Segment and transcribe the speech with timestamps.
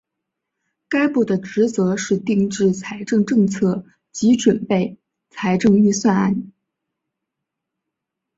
[0.89, 4.97] 该部的职责是制定财政政策及准备
[5.29, 6.51] 财政预算案。